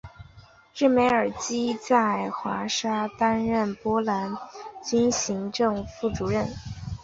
[0.75, 4.35] 日梅尔斯基在华沙担任波兰
[4.83, 6.49] 军行政副主任。